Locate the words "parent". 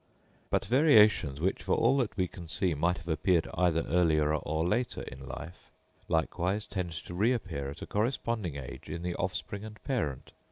9.83-10.31